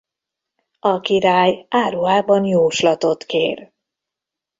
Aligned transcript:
A 0.79 0.99
király 0.99 1.65
álruhában 1.69 2.45
jóslatot 2.45 3.23
kér. 3.23 3.71